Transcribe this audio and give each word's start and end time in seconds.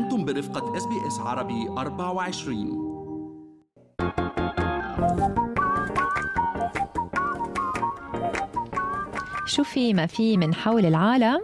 أنتم 0.00 0.24
برفقة 0.24 0.76
إس 0.76 0.86
بي 0.86 1.06
إس 1.06 1.18
عربي 1.18 1.68
24 1.68 2.90
شو 9.46 9.62
في 9.62 9.94
ما 9.94 10.06
في 10.06 10.36
من 10.36 10.54
حول 10.54 10.86
العالم. 10.86 11.40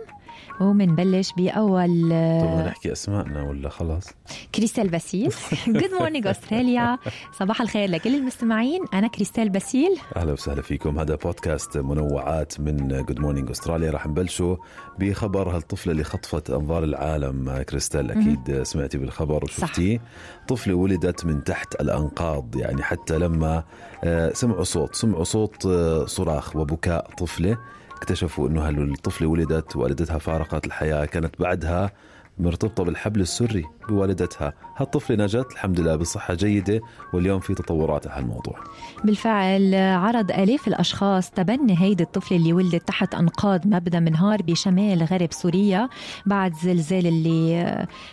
ومنبلش 0.60 1.32
بأول 1.36 2.08
طب 2.42 2.66
نحكي 2.66 2.92
أسمائنا 2.92 3.42
ولا 3.42 3.68
خلاص؟ 3.68 4.06
كريستال 4.54 4.88
باسيل. 4.88 5.34
Good 5.68 5.90
Morning 6.00 6.26
أستراليا 6.26 6.98
صباح 7.38 7.60
الخير 7.60 7.90
لكل 7.90 8.14
المستمعين. 8.14 8.84
أنا 8.94 9.08
كريستال 9.08 9.48
باسيل. 9.48 9.98
أهلا 10.16 10.32
وسهلا 10.32 10.62
فيكم. 10.62 10.98
هذا 10.98 11.14
بودكاست 11.14 11.78
منوعات 11.78 12.60
من 12.60 12.88
Good 12.88 13.20
Morning 13.20 13.50
استراليا 13.50 13.90
راح 13.90 14.06
نبلشوا 14.06 14.56
بخبر 14.98 15.56
هالطفلة 15.56 15.92
اللي 15.92 16.04
خطفت 16.04 16.50
أنظار 16.50 16.84
العالم. 16.84 17.62
كريستال 17.62 18.10
أكيد 18.10 18.62
سمعتي 18.62 18.98
بالخبر 18.98 19.44
وشفتيه. 19.44 20.00
طفلة 20.48 20.74
ولدت 20.74 21.24
من 21.24 21.44
تحت 21.44 21.74
الأنقاض. 21.80 22.56
يعني 22.56 22.82
حتى 22.82 23.18
لما 23.18 23.64
آه، 24.04 24.32
سمعوا 24.32 24.64
صوت 24.64 24.94
سمعوا 24.94 25.24
صوت 25.24 25.66
آه، 25.66 26.06
صراخ 26.06 26.56
وبكاء 26.56 27.10
طفلة. 27.18 27.58
اكتشفوا 27.96 28.48
إنه 28.48 28.68
هالطفله 28.68 29.28
ولدت 29.28 29.76
والدتها 29.76 30.18
فارقت 30.18 30.66
الحياة. 30.66 31.04
كانت 31.04 31.40
بعدها 31.40 31.92
مرتبطة 32.38 32.84
بالحبل 32.84 33.20
السري 33.20 33.64
بوالدتها. 33.88 34.52
هالطفلة 34.76 35.24
نجت 35.24 35.52
الحمد 35.52 35.80
لله 35.80 35.96
بصحة 35.96 36.34
جيدة 36.34 36.80
واليوم 37.12 37.40
في 37.40 37.54
تطورات 37.54 38.06
على 38.06 38.16
هالموضوع. 38.22 38.58
بالفعل 39.04 39.74
عرض 39.74 40.30
آلاف 40.30 40.68
الأشخاص 40.68 41.30
تبني 41.30 41.80
هيدي 41.82 42.02
الطفلة 42.02 42.38
اللي 42.38 42.52
ولدت 42.52 42.88
تحت 42.88 43.14
أنقاض 43.14 43.66
مبنى 43.66 44.00
منهار 44.00 44.42
بشمال 44.42 45.02
غرب 45.02 45.32
سوريا 45.32 45.88
بعد 46.26 46.54
زلزال 46.54 47.06
اللي 47.06 47.56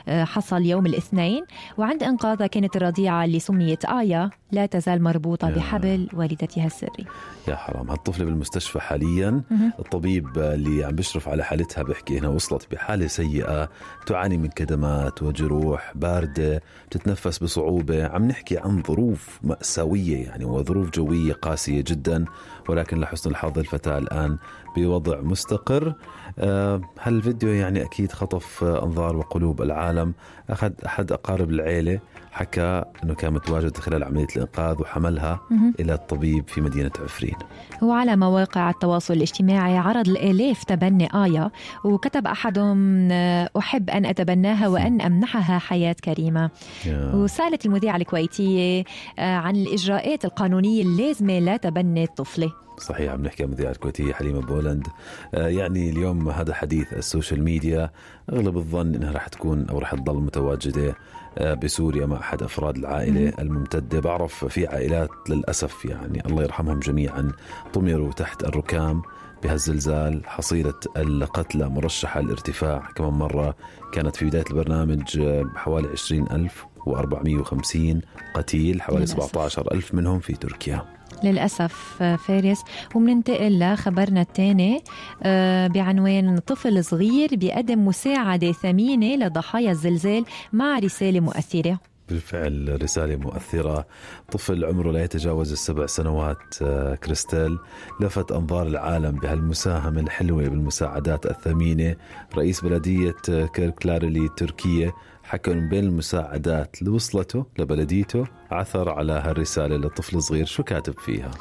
آه، 0.07 0.23
حصل 0.23 0.61
يوم 0.61 0.85
الاثنين. 0.85 1.45
وعند 1.77 2.03
إنقاذها 2.03 2.47
كانت 2.47 2.75
الرضيعة 2.75 3.25
اللي 3.25 3.39
سميت 3.39 3.85
آية 3.85 4.29
لا 4.51 4.65
تزال 4.65 5.03
مربوطة 5.03 5.49
يا. 5.49 5.55
بحبل 5.55 6.07
والدتها 6.13 6.65
السري. 6.65 7.05
يا 7.47 7.55
حرام. 7.55 7.89
هالطفلة 7.89 8.25
بالمستشفى 8.25 8.79
حاليا. 8.79 9.41
الطبيب 9.79 10.37
اللي 10.37 10.83
عم 10.83 10.95
بيشرف 10.95 11.29
على 11.29 11.43
حالتها 11.43 11.83
بيحكي 11.83 12.19
هنا 12.19 12.27
وصلت 12.27 12.67
بحالة 12.71 13.07
سيئة. 13.07 13.69
تعاني 14.13 14.37
من 14.37 14.47
كدمات 14.49 15.23
وجروح 15.23 15.91
باردة 15.95 16.61
بتتنفس 16.87 17.43
بصعوبة. 17.43 18.07
عم 18.07 18.25
نحكي 18.27 18.57
عن 18.57 18.83
ظروف 18.87 19.39
مأساوية 19.43 20.25
يعني 20.25 20.45
وظروف 20.45 20.89
جوية 20.89 21.33
قاسية 21.33 21.83
جدا 21.87 22.25
ولكن 22.69 22.99
لحسن 22.99 23.29
الحظ 23.29 23.59
الفتاة 23.59 23.97
الآن 23.97 24.37
بوضع 24.75 25.21
مستقر. 25.21 25.93
آه، 26.39 26.81
هالفيديو 27.01 27.49
يعني 27.49 27.83
أكيد 27.83 28.11
خطف 28.11 28.63
أنظار 28.63 29.15
وقلوب 29.15 29.61
العالم. 29.61 30.13
أخذ 30.49 30.71
أحد 30.85 31.11
أقارب 31.11 31.49
العيلة 31.49 31.99
حكى 32.31 32.83
أنه 33.03 33.13
كان 33.13 33.33
متواجد 33.33 33.77
خلال 33.77 34.03
عملية 34.03 34.27
الإنقاذ 34.35 34.81
وحملها 34.81 35.39
إلى 35.79 35.93
الطبيب 35.93 36.47
في 36.47 36.61
مدينة 36.61 36.91
عفرين. 36.99 37.35
وعلى 37.81 38.15
مواقع 38.15 38.69
التواصل 38.69 39.13
الاجتماعي 39.13 39.77
عرض 39.77 40.09
الآلاف 40.09 40.63
تبني 40.63 41.09
آية 41.25 41.51
وكتب 41.85 42.27
أحدهم 42.27 43.07
آه، 43.11 43.49
أحب 43.57 43.89
أن 43.89 44.05
أتبناها 44.05 44.67
وأن 44.67 45.01
أمنحها 45.01 45.59
حياة 45.59 45.95
كريمة. 46.03 46.49
يا. 46.85 47.11
وسألت 47.15 47.65
المذيعة 47.65 47.95
الكويتية 47.95 48.83
آه، 49.19 49.35
عن 49.35 49.55
الإجراءات 49.55 50.25
القانونية 50.25 50.83
اللازمة 50.83 51.39
لتبني 51.39 52.03
الطفلة. 52.03 52.62
صحيح 52.79 53.13
عم 53.13 53.21
نحكي 53.21 53.43
عن 53.43 53.49
مذيعة 53.49 53.71
الكويتية 53.71 54.13
حليمة 54.13 54.41
بولند 54.41 54.87
آه، 55.33 55.47
يعني 55.47 55.89
اليوم 55.89 56.29
هذا 56.29 56.53
حديث 56.53 56.93
ال 56.93 57.00
social 57.00 57.43
media 57.43 57.91
أغلب 58.29 58.57
الظن 58.57 58.95
أنها 58.95 59.11
رح 59.11 59.27
تكون 59.27 59.69
أو 59.69 59.79
رح 59.79 59.95
تضل 59.95 60.15
متواجدة 60.15 60.95
آه، 61.37 61.53
بسوريا 61.53 62.05
مع 62.05 62.19
أحد 62.19 62.43
أفراد 62.43 62.77
العائلة 62.77 63.33
الممتدة. 63.39 63.99
بعرف 63.99 64.45
في 64.45 64.67
عائلات 64.67 65.09
للأسف 65.29 65.85
يعني 65.85 66.25
الله 66.25 66.43
يرحمهم 66.43 66.79
جميعا 66.79 67.31
طمروا 67.73 68.11
تحت 68.11 68.43
الركام 68.43 69.01
بهالزلزال. 69.43 70.21
حصيلة 70.25 70.73
القتلى 70.97 71.69
مرشحة 71.69 72.21
للارتفاع 72.21 72.89
كمان 72.95 73.13
مرة. 73.13 73.55
كانت 73.93 74.15
في 74.15 74.25
بداية 74.25 74.45
البرنامج 74.49 75.19
آه، 75.19 75.51
حوالي 75.55 75.87
20 75.87 76.27
ألف 76.31 76.65
و450 76.89 77.97
قتيل 78.35 78.81
حوالي 78.81 78.99
للأسف. 78.99 79.23
17 79.23 79.71
ألف 79.71 79.93
منهم 79.93 80.19
في 80.19 80.33
تركيا. 80.33 80.85
للأسف 81.23 81.97
آه، 82.01 82.15
فارس. 82.15 82.63
ومننتقل 82.95 83.59
لخبرنا 83.59 84.21
الثاني 84.21 84.83
آه، 85.23 85.67
بعنوان 85.67 86.37
طفل 86.37 86.83
صغير 86.85 87.35
بيقدم 87.35 87.85
مساعدة 87.85 88.51
ثمينة 88.51 89.25
لضحايا 89.25 89.71
الزلزال 89.71 90.25
مع 90.53 90.79
رسالة 90.79 91.19
مؤثرة. 91.19 91.92
بالفعل 92.09 92.83
رسالة 92.83 93.15
مؤثرة. 93.15 93.85
طفل 94.31 94.65
عمره 94.65 94.91
لا 94.91 95.03
يتجاوز 95.03 95.51
السبع 95.51 95.85
سنوات 95.85 96.37
آه، 96.61 96.95
كريستال. 96.95 97.59
لفت 98.01 98.31
أنظار 98.31 98.67
العالم 98.67 99.11
بهالمساهمة 99.11 100.01
الحلوة 100.01 100.43
بالمساعدات 100.43 101.25
الثمينة. 101.25 101.95
رئيس 102.35 102.61
بلدية 102.61 103.15
آه، 103.29 103.45
كيركلارلي 103.45 104.25
التركية 104.25 104.93
حكى 105.23 105.51
إنه 105.51 105.69
بين 105.69 105.83
المساعدات 105.83 106.75
اللي 106.79 106.91
وصلته 106.91 107.45
لبلديته. 107.59 108.25
عثر 108.51 108.89
على 108.89 109.13
هالرسالة 109.13 109.75
لطفل 109.77 110.21
صغير. 110.21 110.45
شو 110.45 110.63
كاتب 110.63 110.99
فيها؟ 110.99 111.31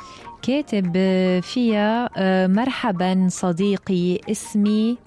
كاتب 0.42 0.92
فيها 1.42 2.10
آه، 2.16 2.46
مرحبا 2.46 3.26
صديقي 3.30 4.20
اسمي 4.30 4.98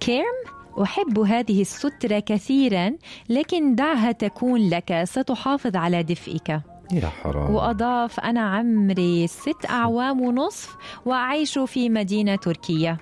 كيرم. 0.00 0.54
أحب 0.82 1.18
هذه 1.18 1.60
السترة 1.60 2.18
كثيرا 2.18 2.92
لكن 3.28 3.74
دعها 3.74 4.12
تكون 4.12 4.68
لك 4.68 5.04
ستحافظ 5.04 5.76
على 5.76 6.02
دفئك. 6.02 6.48
يا 6.92 7.08
حرام. 7.08 7.54
وأضاف 7.54 8.20
أنا 8.20 8.40
عمري 8.40 9.26
ست 9.26 9.70
أعوام 9.70 10.20
ونصف 10.20 10.76
وأعيش 11.06 11.58
في 11.58 11.88
مدينة 11.88 12.36
تركية. 12.36 12.98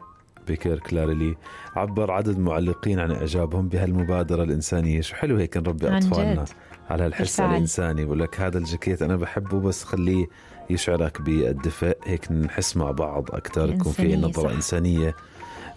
بيكر 0.47 0.79
كلارلي 0.79 1.37
عبر 1.77 2.11
عدد 2.11 2.39
معلقين 2.39 3.01
عن 3.01 3.11
إعجابهم 3.11 3.69
بهالمبادرة 3.69 4.43
الإنسانية. 4.43 5.01
شو 5.01 5.15
حلو 5.15 5.37
هيك 5.37 5.57
نربي 5.57 5.97
أطفالنا. 5.97 6.45
على 6.91 7.07
الحس 7.07 7.41
بالفعل. 7.41 7.51
الإنساني. 7.51 8.05
بقول 8.05 8.21
لك 8.21 8.41
هذا 8.41 8.59
الجاكيت 8.59 9.03
أنا 9.03 9.17
بحبه 9.17 9.61
بس 9.61 9.85
خليه 9.85 10.27
يشعرك 10.71 11.23
بالدفء. 11.23 11.97
هيك 12.05 12.33
نحس 12.33 12.77
مع 12.77 12.91
بعض 12.91 13.31
أكثر 13.31 13.71
يكون 13.71 13.93
في 13.93 14.17
نظرة. 14.17 14.53
إنسانية. 14.53 15.17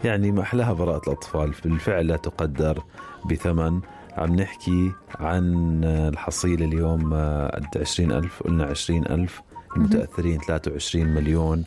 يعني 0.05 0.31
ما 0.31 0.41
أحلاها 0.41 0.73
براءة 0.73 1.01
الأطفال. 1.07 1.53
بالفعل 1.63 2.07
لا 2.07 2.15
تقدر 2.15 2.83
بثمن. 3.25 3.81
عم 4.17 4.35
نحكي 4.35 4.91
عن 5.19 5.83
الحصيلة 5.83 6.65
اليوم 6.65 7.13
آه، 7.13 7.55
قد 7.55 7.77
20 7.77 8.11
ألف 8.11 8.43
قلنا 8.43 8.65
20 8.65 9.05
ألف 9.05 9.41
المتأثرين 9.75 10.39
23 10.39 11.07
مليون. 11.07 11.63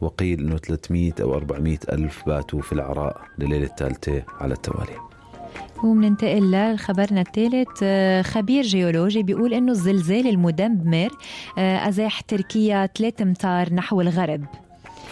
وقيل 0.00 0.40
أنه 0.40 0.56
300 0.56 1.12
أو 1.22 1.34
400 1.34 1.78
ألف 1.92 2.22
باتوا 2.26 2.60
في 2.60 2.72
العراء 2.72 3.20
لليلة 3.38 3.66
الثالثة 3.66 4.22
على 4.40 4.54
التوالي. 4.54 4.96
ومننتقل 5.84 6.74
لخبرنا 6.74 7.20
الثالث 7.20 7.68
آه، 7.82 8.22
خبير 8.22 8.62
جيولوجي 8.62 9.22
بيقول 9.22 9.54
إنه 9.54 9.72
الزلزال 9.72 10.26
المدمر 10.26 11.10
آه، 11.58 11.88
أزاح 11.88 12.20
تركيا 12.20 12.86
3 12.86 13.22
أمتار 13.22 13.74
نحو 13.74 14.00
الغرب. 14.00 14.44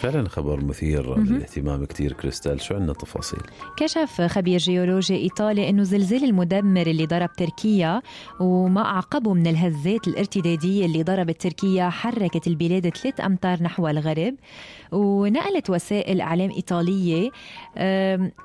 فعلا 0.03 0.29
خبر 0.29 0.65
مثير 0.65 1.19
للاهتمام 1.19 1.85
كتير 1.85 2.13
كريستال. 2.13 2.61
شو 2.61 2.75
عندنا 2.75 2.93
تفاصيل؟ 2.93 3.41
كشف 3.77 4.21
خبير 4.21 4.59
جيولوجي 4.59 5.17
إيطالي 5.17 5.69
إنه 5.69 5.83
الزلزال 5.83 6.25
المدمر 6.25 6.87
اللي 6.87 7.07
ضرب 7.07 7.33
تركيا 7.33 8.03
وما 8.41 8.81
أعقبه 8.81 9.35
من 9.35 9.47
الهزات 9.47 10.09
الارتدادية 10.09 10.87
اللي 10.87 11.03
ضربت 11.03 11.41
تركيا 11.43 11.91
حركت 11.91 12.47
البلاد 12.47 12.89
ثلاث 12.89 13.21
أمتار 13.21 13.63
نحو 13.63 13.89
الغرب. 13.89 14.35
ونقلت 14.93 15.71
وسائل 15.71 16.21
إعلام 16.21 16.51
إيطالية 16.51 17.31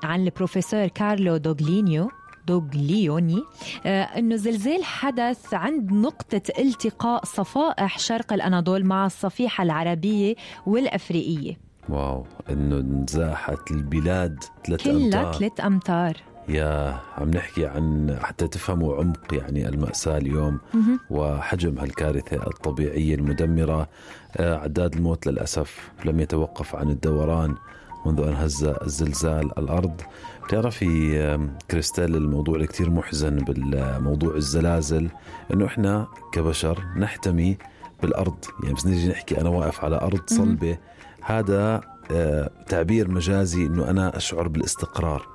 عن 0.02 0.24
البروفيسور 0.24 0.86
كارلو 0.86 1.36
دوغلينيو. 1.36 2.10
دوغليوني. 2.48 3.42
آه، 3.86 4.02
إنه 4.02 4.34
الزلزال 4.34 4.84
حدث 4.84 5.54
عند 5.54 5.92
نقطة 5.92 6.42
التقاء 6.58 7.24
صفائح 7.24 7.98
شرق 7.98 8.32
الأناضول 8.32 8.84
مع 8.84 9.06
الصفيحة 9.06 9.62
العربية 9.64 10.34
والأفريقية. 10.66 11.56
wow 11.88 12.26
إنه 12.50 12.76
انزاحت 12.76 13.70
البلاد 13.70 14.44
ثلاث 14.66 14.82
كلها 14.84 15.04
أمتار. 15.04 15.32
ثلاث 15.32 15.60
أمتار. 15.60 16.16
يا 16.48 17.00
عم 17.18 17.30
نحكي 17.30 17.66
عن 17.66 18.16
حتى 18.22 18.48
تفهموا 18.48 18.96
عمق 18.96 19.34
يعني 19.34 19.68
المأساة 19.68 20.18
اليوم 20.18 20.60
وحجم 21.10 21.78
هالكارثة 21.78 22.36
الطبيعية 22.36 23.14
المدمرة. 23.14 23.88
آه، 24.36 24.56
عداد 24.56 24.94
الموت 24.94 25.26
للأسف 25.26 25.90
لم 26.04 26.20
يتوقف 26.20 26.76
عن 26.76 26.90
الدوران. 26.90 27.54
منذ 28.06 28.20
أن 28.20 28.34
هز 28.34 28.64
الزلزال 28.64 29.58
الأرض. 29.58 30.00
بتعرفي 30.44 31.48
كريستال 31.70 32.16
الموضوع 32.16 32.54
اللي 32.54 32.66
كتير 32.66 32.90
محزن 32.90 33.36
بالموضوع 33.36 34.34
الزلازل 34.34 35.08
إنه 35.52 35.66
إحنا 35.66 36.06
كبشر 36.32 36.84
نحتمي 36.96 37.58
بالأرض. 38.02 38.44
يعني 38.62 38.74
بس 38.74 38.86
نيجي 38.86 39.08
نحكي 39.08 39.40
أنا 39.40 39.48
واقف 39.48 39.84
على 39.84 39.96
أرض 39.96 40.20
صلبة. 40.26 40.78
هذا 41.22 41.80
آه، 42.10 42.50
تعبير 42.68 43.10
مجازي 43.10 43.66
إنه 43.66 43.90
أنا 43.90 44.16
أشعر 44.16 44.48
بالاستقرار. 44.48 45.26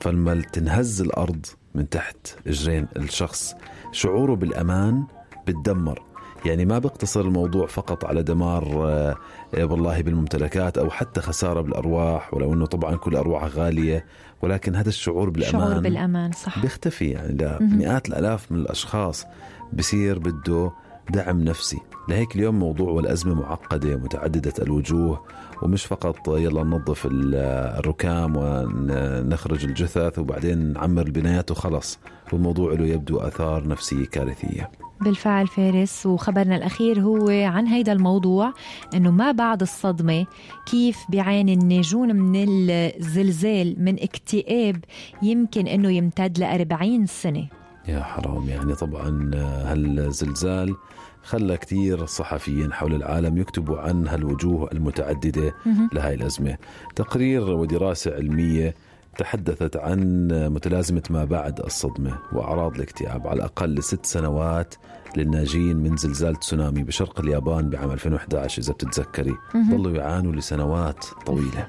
فلما 0.00 0.42
تنهز 0.52 1.00
الأرض 1.00 1.46
من 1.74 1.88
تحت 1.88 2.16
إجرين 2.46 2.88
الشخص 2.96 3.54
شعوره 3.92 4.34
بالأمان 4.34 5.04
بتدمر 5.46 6.02
يعني 6.44 6.64
ما 6.64 6.78
بيقتصر 6.78 7.20
الموضوع 7.20 7.66
فقط 7.66 8.04
على 8.04 8.22
دمار 8.22 8.88
آه، 8.88 9.16
والله 9.64 10.02
بالممتلكات 10.02 10.78
أو 10.78 10.90
حتى 10.90 11.20
خسارة 11.20 11.60
بالأرواح 11.60 12.34
ولو 12.34 12.54
إنه 12.54 12.66
طبعا 12.66 12.96
كل 12.96 13.16
ارواح 13.16 13.44
غالية 13.44 14.04
ولكن 14.42 14.74
هذا 14.74 14.88
الشعور 14.88 15.30
بالأمان 15.30 15.52
شعور 15.52 15.80
بالأمان 15.80 16.32
صح. 16.32 16.58
بيختفي 16.58 17.10
يعني 17.10 17.58
لمئات 17.60 18.08
الألاف 18.08 18.52
من 18.52 18.58
الأشخاص 18.58 19.26
بصير 19.72 20.18
بده 20.18 20.72
دعم 21.10 21.40
نفسي. 21.40 21.78
لهيك 22.08 22.36
اليوم 22.36 22.58
موضوع 22.58 22.90
والأزمة 22.90 23.34
معقدة 23.34 23.96
متعددة 23.96 24.52
الوجوه 24.58 25.24
ومش 25.62 25.86
فقط 25.86 26.28
يلا 26.28 26.62
ننظف 26.62 27.08
الركام 27.12 28.36
ونخرج 28.36 29.64
الجثث 29.64 30.18
وبعدين 30.18 30.72
نعمر 30.72 31.02
البنايات 31.02 31.50
وخلص. 31.50 31.98
والموضوع 32.32 32.72
له 32.72 32.86
يبدو 32.86 33.18
آثار 33.18 33.68
نفسية 33.68 34.06
كارثية. 34.06 34.70
بالفعل 35.00 35.46
فارس. 35.46 36.06
وخبرنا 36.06 36.56
الأخير 36.56 37.00
هو 37.00 37.28
عن 37.28 37.66
هيدا 37.66 37.92
الموضوع 37.92 38.52
أنه 38.94 39.10
ما 39.10 39.32
بعد 39.32 39.62
الصدمة 39.62 40.26
كيف 40.66 40.98
بيعاني 41.08 41.54
الناجون 41.54 42.16
من 42.16 42.46
الزلزال 42.70 43.74
من 43.78 44.02
اكتئاب 44.02 44.84
يمكن 45.22 45.66
أنه 45.66 45.90
يمتد 45.90 46.38
لأربعين 46.38 47.06
سنة؟ 47.06 47.46
يا 47.88 48.02
حرام 48.02 48.48
يعني 48.48 48.74
طبعا 48.74 49.30
هالزلزال 49.64 50.74
خلى 51.22 51.56
كثير 51.56 52.06
صحفيين 52.06 52.72
حول 52.72 52.94
العالم 52.94 53.38
يكتبوا 53.38 53.78
عن 53.78 54.08
هالوجوه 54.08 54.68
المتعددة 54.72 55.54
لهاي 55.92 56.14
الأزمة. 56.14 56.56
تقرير 56.96 57.42
ودراسة 57.42 58.14
علمية 58.14 58.74
تحدثت 59.18 59.76
عن 59.76 60.28
متلازمة 60.52 61.02
ما 61.10 61.24
بعد 61.24 61.60
الصدمة 61.60 62.18
وأعراض 62.32 62.74
الاكتئاب 62.74 63.26
على 63.26 63.36
الأقل 63.36 63.74
لست 63.74 64.06
سنوات 64.06 64.74
للناجين 65.16 65.76
من 65.76 65.96
زلزال 65.96 66.36
تسونامي 66.36 66.82
بشرق 66.82 67.20
اليابان 67.20 67.70
بعام 67.70 67.90
2011 67.90 68.62
إذا 68.62 68.72
بتتذكري. 68.72 69.34
ظلوا 69.70 69.92
يعانوا 69.96 70.32
لسنوات 70.32 71.04
طويلة. 71.26 71.68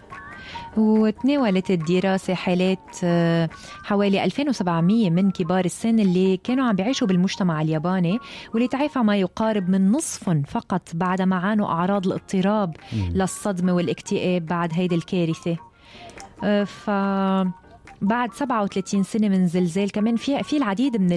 وتناولت 0.78 1.72
الدراسة 1.72 2.34
حالات 2.34 2.80
آه، 3.04 3.50
حوالي 3.84 4.24
2700 4.24 5.10
من 5.10 5.31
كبار 5.31 5.66
السن 5.66 6.00
اللي 6.00 6.38
كانوا 6.38 6.66
عم 6.66 6.75
بيعيشوا 6.75 7.07
بالمجتمع 7.07 7.62
الياباني 7.62 8.19
واللي 8.54 8.68
تعافى 8.68 9.00
ما 9.00 9.18
يقارب 9.18 9.69
من 9.69 9.92
نصفهم 9.92 10.44
فقط 10.44 10.90
بعد 10.94 11.22
ما 11.22 11.36
عانوا 11.36 11.68
أعراض 11.68 12.07
الاضطراب 12.07 12.75
للصدمة 12.94 13.74
والاكتئاب 13.74 14.45
بعد 14.45 14.69
هيدي 14.74 14.95
الكارثة. 14.95 15.69
ف 16.65 16.89
بعد 18.01 18.33
37 18.33 19.03
سنة 19.03 19.30
من 19.30 19.47
زلزال 19.47 19.91
كمان 19.91 20.15
في 20.15 20.44
في 20.44 20.57
العديد 20.57 20.97
من 21.01 21.09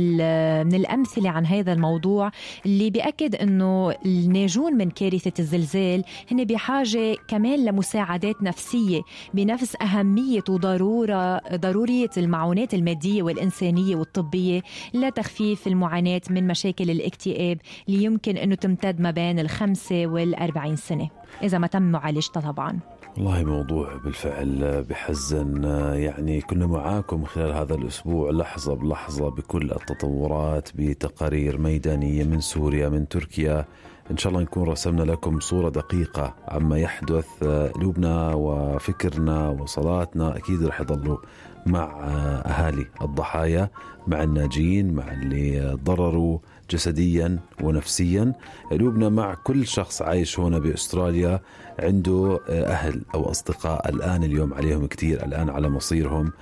من 0.66 0.74
الأمثلة 0.74 1.30
عن 1.30 1.46
هذا 1.46 1.72
الموضوع 1.72 2.30
اللي 2.66 2.90
بيأكد 2.90 3.34
إنه 3.34 3.90
الناجون 4.06 4.74
من 4.74 4.90
كارثة 4.90 5.32
الزلزال 5.38 6.04
هن 6.30 6.44
بحاجة 6.44 7.16
كمان 7.28 7.64
لمساعدات 7.64 8.42
نفسية 8.42 9.00
بنفس 9.34 9.76
أهمية 9.82 10.42
وضرورة 10.48 11.38
ضرورية 11.56 12.10
المعونات 12.16 12.74
المادية 12.74 13.22
والإنسانية 13.22 13.96
والطبية 13.96 14.62
لتخفيف 14.94 15.66
المعاناة 15.66 16.22
من 16.30 16.46
مشاكل 16.46 16.90
الاكتئاب 16.90 17.58
اللي 17.88 18.04
يمكن 18.04 18.36
إنه 18.36 18.54
تمتد 18.54 19.00
ما 19.00 19.10
بين 19.10 19.38
الخمسة 19.38 20.06
والأربعين 20.06 20.76
سنة. 20.76 21.08
إذا 21.42 21.58
ما 21.58 21.66
تم 21.66 21.82
معالجتها 21.82 22.40
طبعاً. 22.52 22.78
والله 23.16 23.44
موضوع 23.44 23.96
بالفعل 24.04 24.82
بحزن. 24.90 25.64
يعني 25.94 26.40
كنا 26.40 26.66
معاكم 26.66 27.24
خلال 27.24 27.52
هذا 27.52 27.74
الأسبوع 27.74 28.30
لحظة 28.30 28.74
بلحظة 28.74 29.30
بكل 29.30 29.70
التطورات 29.70 30.68
بتقارير 30.74 31.58
ميدانية 31.58 32.24
من 32.24 32.40
سوريا 32.40 32.88
من 32.88 33.08
تركيا. 33.08 33.64
إن 34.10 34.16
شاء 34.16 34.32
الله 34.32 34.42
نكون 34.42 34.68
رسمنا 34.68 35.02
لكم 35.02 35.40
صورة 35.40 35.68
دقيقة 35.68 36.34
عما 36.48 36.78
يحدث 36.78 37.44
قلوبنا 37.74 38.34
وفكرنا 38.34 39.48
وصلاتنا. 39.48 40.36
أكيد 40.36 40.64
رح 40.64 40.80
يضلوا 40.80 41.18
مع 41.66 42.04
أهالي 42.46 42.86
الضحايا 43.02 43.70
مع 44.06 44.22
الناجين 44.22 44.94
مع 44.94 45.12
اللي 45.12 45.78
ضرروا 45.84 46.38
جسديا 46.72 47.38
ونفسيا. 47.62 48.32
قلوبنا 48.70 49.08
مع 49.08 49.34
كل 49.34 49.66
شخص 49.66 50.02
عايش 50.02 50.40
هنا 50.40 50.58
بأستراليا 50.58 51.40
عنده 51.78 52.40
أهل 52.48 53.02
أو 53.14 53.30
أصدقاء. 53.30 53.88
الآن 53.88 54.24
اليوم 54.24 54.54
عليهم 54.54 54.86
كثير 54.86 55.24
الآن 55.26 55.50
على 55.50 55.68
مصيرهم. 55.68 56.32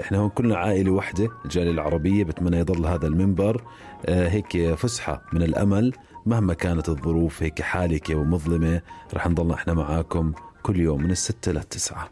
إحنا 0.00 0.18
هون 0.18 0.28
كلنا 0.28 0.56
عائلة 0.56 0.90
واحدة 0.90 1.28
الجاليه 1.44 1.70
العربية. 1.70 2.24
بتمنى 2.24 2.56
يضل 2.58 2.86
هذا 2.86 3.06
المنبر. 3.06 3.62
آه، 4.06 4.28
هيك 4.28 4.74
فسحة 4.74 5.22
من 5.32 5.42
الأمل 5.42 5.92
مهما 6.26 6.54
كانت 6.54 6.88
الظروف 6.88 7.42
هيك 7.42 7.62
حالكه 7.62 8.14
ومظلمه 8.14 8.80
رح 9.14 9.26
نضلنا 9.28 9.54
إحنا 9.54 9.74
معاكم 9.74 10.32
كل 10.62 10.80
يوم 10.80 11.02
من 11.02 11.10
الستة 11.10 11.52
للتسعة 11.52 12.10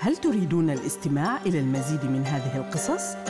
هل 0.00 0.16
تريدون 0.16 0.70
الاستماع 0.70 1.36
إلى 1.46 1.60
المزيد 1.60 2.04
من 2.04 2.22
هذه 2.26 2.56
القصص؟ 2.56 3.29